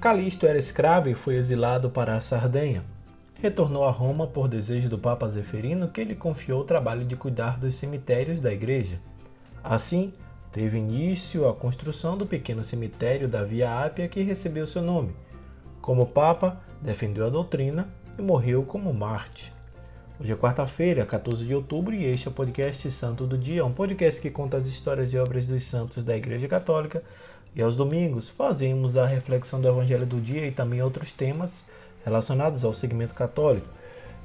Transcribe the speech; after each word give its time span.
Calixto 0.00 0.46
era 0.46 0.58
escravo 0.58 1.10
e 1.10 1.14
foi 1.14 1.34
exilado 1.34 1.90
para 1.90 2.16
a 2.16 2.22
Sardenha. 2.22 2.82
Retornou 3.34 3.84
a 3.84 3.90
Roma 3.90 4.26
por 4.26 4.48
desejo 4.48 4.88
do 4.88 4.98
Papa 4.98 5.28
Zeferino, 5.28 5.88
que 5.88 6.02
lhe 6.02 6.14
confiou 6.14 6.62
o 6.62 6.64
trabalho 6.64 7.04
de 7.04 7.16
cuidar 7.16 7.60
dos 7.60 7.74
cemitérios 7.74 8.40
da 8.40 8.50
igreja. 8.50 8.98
Assim, 9.62 10.10
teve 10.50 10.78
início 10.78 11.46
a 11.46 11.54
construção 11.54 12.16
do 12.16 12.24
pequeno 12.24 12.64
cemitério 12.64 13.28
da 13.28 13.44
Via 13.44 13.84
Ápia 13.84 14.08
que 14.08 14.22
recebeu 14.22 14.66
seu 14.66 14.80
nome. 14.80 15.14
Como 15.82 16.06
Papa, 16.06 16.58
defendeu 16.80 17.26
a 17.26 17.30
doutrina 17.30 17.86
e 18.18 18.22
morreu 18.22 18.62
como 18.62 18.94
Marte. 18.94 19.52
Hoje 20.18 20.32
é 20.32 20.36
quarta-feira, 20.36 21.04
14 21.04 21.46
de 21.46 21.54
outubro, 21.54 21.94
e 21.94 22.04
este 22.04 22.28
é 22.28 22.30
o 22.30 22.34
podcast 22.34 22.90
Santo 22.90 23.26
do 23.26 23.36
Dia, 23.36 23.64
um 23.64 23.72
podcast 23.72 24.20
que 24.20 24.30
conta 24.30 24.56
as 24.56 24.66
histórias 24.66 25.12
e 25.12 25.18
obras 25.18 25.46
dos 25.46 25.64
santos 25.64 26.04
da 26.04 26.16
Igreja 26.16 26.48
Católica. 26.48 27.02
E 27.54 27.62
aos 27.62 27.76
domingos 27.76 28.28
fazemos 28.28 28.96
a 28.96 29.06
reflexão 29.06 29.60
do 29.60 29.68
Evangelho 29.68 30.06
do 30.06 30.20
dia 30.20 30.46
e 30.46 30.52
também 30.52 30.82
outros 30.82 31.12
temas 31.12 31.64
relacionados 32.04 32.64
ao 32.64 32.72
segmento 32.72 33.14
católico. 33.14 33.66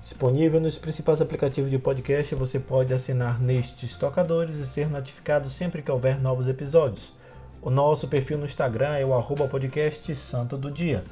Disponível 0.01 0.59
nos 0.61 0.77
principais 0.77 1.19
aplicativos 1.19 1.71
de 1.71 1.79
podcast, 1.79 2.35
você 2.35 2.59
pode 2.59 2.93
assinar 2.93 3.41
nestes 3.41 3.95
tocadores 3.95 4.57
e 4.57 4.67
ser 4.67 4.87
notificado 4.87 5.49
sempre 5.49 5.81
que 5.81 5.91
houver 5.91 6.21
novos 6.21 6.47
episódios. 6.47 7.11
O 7.59 7.71
nosso 7.71 8.07
perfil 8.07 8.37
no 8.37 8.45
Instagram 8.45 8.95
é 8.95 9.03
o 9.03 9.15
arroba 9.15 9.47
podcast 9.47 10.15
Santo 10.15 10.55
do 10.55 10.69
Dia. 10.69 11.03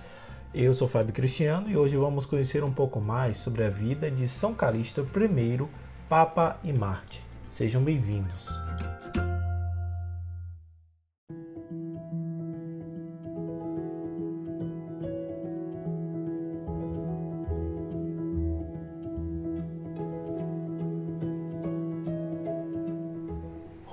Eu 0.53 0.71
sou 0.71 0.87
Fábio 0.87 1.11
Cristiano 1.11 1.67
e 1.67 1.75
hoje 1.75 1.97
vamos 1.97 2.27
conhecer 2.27 2.63
um 2.63 2.71
pouco 2.71 3.01
mais 3.01 3.37
sobre 3.37 3.63
a 3.63 3.69
vida 3.69 4.11
de 4.11 4.27
São 4.27 4.53
Calixto 4.53 5.01
I, 5.01 5.67
Papa 6.07 6.59
e 6.63 6.71
Marte. 6.71 7.25
Sejam 7.49 7.81
bem-vindos. 7.83 8.45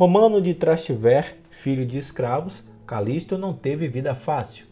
Romano 0.00 0.40
de 0.40 0.54
Trastiver, 0.54 1.36
filho 1.50 1.84
de 1.84 1.98
escravos, 1.98 2.64
Calixto 2.86 3.36
não 3.36 3.52
teve 3.52 3.86
vida 3.86 4.14
fácil. 4.14 4.64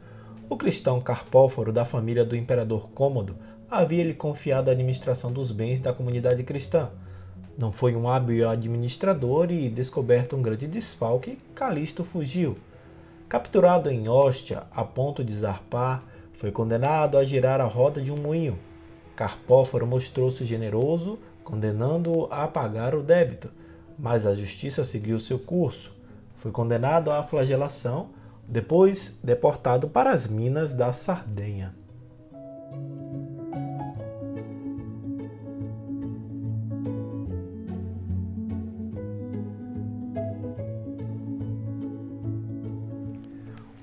O 0.48 0.56
cristão 0.56 1.02
Carpóforo, 1.02 1.70
da 1.70 1.84
família 1.84 2.24
do 2.24 2.34
imperador 2.34 2.88
Cômodo, 2.94 3.36
havia 3.70 4.02
lhe 4.02 4.14
confiado 4.14 4.70
a 4.70 4.72
administração 4.72 5.30
dos 5.30 5.52
bens 5.52 5.80
da 5.80 5.92
comunidade 5.92 6.42
cristã. 6.44 6.88
Não 7.58 7.70
foi 7.70 7.94
um 7.94 8.08
hábil 8.08 8.48
administrador 8.48 9.50
e, 9.50 9.68
descoberto 9.68 10.34
um 10.34 10.40
grande 10.40 10.66
desfalque, 10.66 11.36
Calixto 11.54 12.04
fugiu. 12.04 12.56
Capturado 13.28 13.90
em 13.90 14.08
Hóstia, 14.08 14.62
a 14.74 14.82
ponto 14.82 15.22
de 15.22 15.34
zarpar, 15.34 16.04
foi 16.32 16.50
condenado 16.50 17.18
a 17.18 17.24
girar 17.24 17.60
a 17.60 17.66
roda 17.66 18.00
de 18.00 18.10
um 18.10 18.16
moinho. 18.16 18.58
Carpóforo 19.14 19.86
mostrou-se 19.86 20.42
generoso, 20.46 21.18
condenando-o 21.44 22.28
a 22.30 22.48
pagar 22.48 22.94
o 22.94 23.02
débito, 23.02 23.50
mas 23.98 24.26
a 24.26 24.32
justiça 24.32 24.84
seguiu 24.84 25.18
seu 25.18 25.38
curso. 25.38 25.92
Foi 26.36 26.52
condenado 26.52 27.10
à 27.10 27.22
flagelação, 27.22 28.10
depois 28.46 29.18
deportado 29.22 29.88
para 29.88 30.10
as 30.10 30.26
minas 30.26 30.72
da 30.72 30.92
Sardenha. 30.92 31.74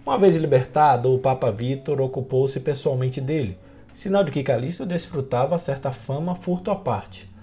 Uma 0.05 0.19
vez 0.19 0.37
libertado, 0.37 1.13
o 1.13 1.19
Papa 1.19 1.51
Vítor 1.51 1.99
ocupou-se 1.99 2.59
pessoalmente 2.59 3.19
dele, 3.19 3.57
sinal 3.93 4.23
de 4.23 4.31
que 4.31 4.43
Calixto 4.43 4.85
desfrutava 4.85 5.59
certa 5.59 5.91
fama 5.91 6.35
furto 6.35 6.71
à 6.71 6.75
parte. 6.75 7.34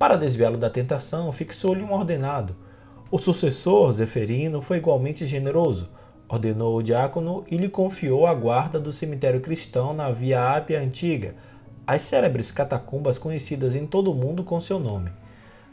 Para 0.00 0.16
desviá-lo 0.16 0.56
da 0.56 0.70
tentação, 0.70 1.30
fixou-lhe 1.30 1.82
um 1.82 1.92
ordenado. 1.92 2.56
O 3.10 3.18
sucessor, 3.18 3.92
Zeferino, 3.92 4.62
foi 4.62 4.78
igualmente 4.78 5.26
generoso, 5.26 5.90
ordenou 6.26 6.78
o 6.78 6.82
diácono 6.82 7.44
e 7.50 7.58
lhe 7.58 7.68
confiou 7.68 8.26
a 8.26 8.32
guarda 8.32 8.80
do 8.80 8.92
cemitério 8.92 9.42
cristão 9.42 9.92
na 9.92 10.10
Via 10.10 10.56
Ápia 10.56 10.80
Antiga, 10.80 11.34
as 11.86 12.00
célebres 12.00 12.50
catacumbas 12.50 13.18
conhecidas 13.18 13.76
em 13.76 13.86
todo 13.86 14.10
o 14.10 14.14
mundo 14.14 14.42
com 14.42 14.58
seu 14.58 14.80
nome. 14.80 15.10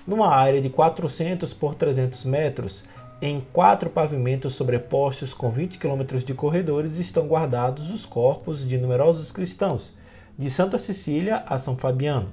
Numa 0.05 0.35
área 0.35 0.61
de 0.61 0.69
400 0.69 1.53
por 1.53 1.73
300 1.75 2.25
metros, 2.25 2.83
em 3.21 3.41
quatro 3.53 3.89
pavimentos 3.89 4.55
sobrepostos 4.55 5.33
com 5.33 5.49
20 5.49 5.79
quilômetros 5.79 6.25
de 6.25 6.33
corredores, 6.33 6.97
estão 6.97 7.27
guardados 7.27 7.89
os 7.89 8.05
corpos 8.05 8.67
de 8.67 8.77
numerosos 8.77 9.31
cristãos, 9.31 9.95
de 10.37 10.49
Santa 10.49 10.77
Cecília 10.77 11.45
a 11.47 11.57
São 11.57 11.77
Fabiano. 11.77 12.27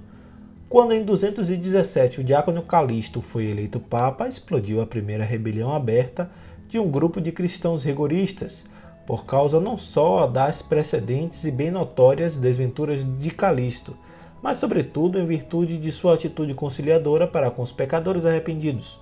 Quando 0.74 0.90
em 0.90 1.04
217 1.04 2.20
o 2.20 2.24
diácono 2.24 2.60
Calixto 2.60 3.22
foi 3.22 3.44
eleito 3.44 3.78
papa, 3.78 4.26
explodiu 4.26 4.80
a 4.80 4.86
primeira 4.86 5.22
rebelião 5.22 5.72
aberta 5.72 6.28
de 6.68 6.80
um 6.80 6.90
grupo 6.90 7.20
de 7.20 7.30
cristãos 7.30 7.84
rigoristas, 7.84 8.68
por 9.06 9.24
causa 9.24 9.60
não 9.60 9.78
só 9.78 10.26
das 10.26 10.62
precedentes 10.62 11.44
e 11.44 11.52
bem 11.52 11.70
notórias 11.70 12.36
desventuras 12.36 13.06
de 13.20 13.30
Calixto, 13.30 13.96
mas 14.42 14.56
sobretudo 14.56 15.16
em 15.16 15.24
virtude 15.24 15.78
de 15.78 15.92
sua 15.92 16.14
atitude 16.14 16.54
conciliadora 16.54 17.28
para 17.28 17.52
com 17.52 17.62
os 17.62 17.70
pecadores 17.70 18.26
arrependidos, 18.26 18.98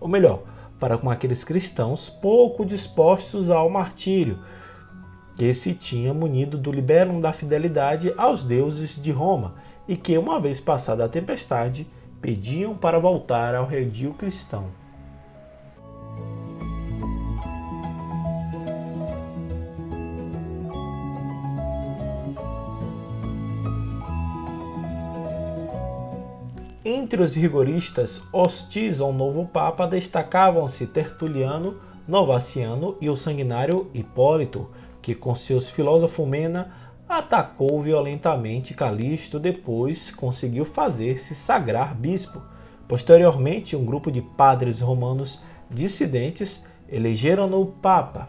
ou 0.00 0.08
melhor, 0.08 0.44
para 0.80 0.96
com 0.96 1.10
aqueles 1.10 1.44
cristãos 1.44 2.08
pouco 2.08 2.64
dispostos 2.64 3.50
ao 3.50 3.68
martírio, 3.68 4.38
que 5.36 5.52
se 5.52 5.74
tinha 5.74 6.14
munido 6.14 6.56
do 6.56 6.72
libelum 6.72 7.20
da 7.20 7.30
fidelidade 7.30 8.10
aos 8.16 8.42
deuses 8.42 8.96
de 8.96 9.10
Roma 9.10 9.68
e 9.90 9.96
que, 9.96 10.16
uma 10.16 10.38
vez 10.38 10.60
passada 10.60 11.04
a 11.04 11.08
tempestade, 11.08 11.84
pediam 12.22 12.76
para 12.76 13.00
voltar 13.00 13.56
ao 13.56 13.66
redil 13.66 14.14
cristão. 14.14 14.66
Entre 26.84 27.20
os 27.20 27.34
rigoristas 27.34 28.22
hostis 28.32 29.00
ao 29.00 29.12
novo 29.12 29.44
Papa 29.44 29.88
destacavam-se 29.88 30.86
Tertuliano, 30.86 31.78
Novaciano 32.06 32.96
e 33.00 33.10
o 33.10 33.16
sanguinário 33.16 33.90
Hipólito, 33.92 34.68
que 35.02 35.16
com 35.16 35.34
seus 35.34 35.68
filósofos 35.68 36.28
Mena 36.28 36.89
atacou 37.10 37.80
violentamente 37.80 38.72
Calixto, 38.72 39.38
depois 39.38 40.10
conseguiu 40.10 40.64
fazer-se 40.64 41.34
sagrar 41.34 41.94
bispo. 41.94 42.40
Posteriormente, 42.86 43.74
um 43.74 43.84
grupo 43.84 44.10
de 44.10 44.22
padres 44.22 44.80
romanos 44.80 45.42
dissidentes 45.68 46.62
elegeram-no 46.88 47.66
Papa. 47.66 48.28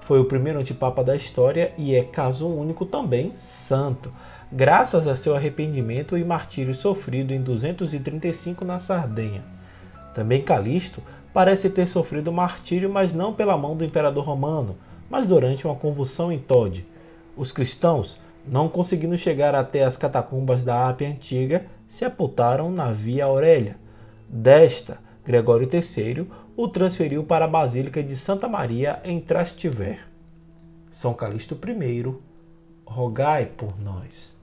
Foi 0.00 0.20
o 0.20 0.24
primeiro 0.24 0.58
antipapa 0.58 1.02
da 1.02 1.16
história 1.16 1.72
e 1.76 1.94
é 1.94 2.02
caso 2.02 2.48
único 2.48 2.86
também 2.86 3.32
santo 3.36 4.12
graças 4.52 5.08
a 5.08 5.16
seu 5.16 5.34
arrependimento 5.34 6.16
e 6.18 6.22
martírio 6.22 6.74
sofrido 6.74 7.32
em 7.32 7.40
235 7.40 8.64
na 8.64 8.78
Sardenha. 8.78 9.42
Também 10.14 10.42
Calixto 10.42 11.02
parece 11.32 11.70
ter 11.70 11.88
sofrido 11.88 12.30
martírio, 12.30 12.90
mas 12.92 13.14
não 13.14 13.32
pela 13.32 13.56
mão 13.56 13.74
do 13.74 13.84
imperador 13.84 14.24
romano, 14.24 14.76
mas 15.08 15.24
durante 15.24 15.66
uma 15.66 15.74
convulsão 15.74 16.30
em 16.30 16.38
Tode. 16.38 16.84
Os 17.36 17.52
cristãos, 17.52 18.18
não 18.46 18.68
conseguindo 18.68 19.16
chegar 19.16 19.54
até 19.54 19.84
as 19.84 19.96
catacumbas 19.96 20.62
da 20.62 20.88
Ápia 20.88 21.08
Antiga, 21.08 21.66
sepultaram 21.88 22.70
na 22.70 22.92
Via 22.92 23.24
Aurélia. 23.24 23.76
Desta, 24.28 24.98
Gregório 25.24 25.68
III 25.72 26.26
o 26.56 26.68
transferiu 26.68 27.24
para 27.24 27.44
a 27.44 27.48
Basílica 27.48 28.02
de 28.02 28.16
Santa 28.16 28.48
Maria 28.48 29.00
em 29.04 29.20
Trastiver. 29.20 30.00
São 30.90 31.14
Calixto 31.14 31.54
I, 31.54 32.14
rogai 32.84 33.46
por 33.46 33.78
nós. 33.80 34.36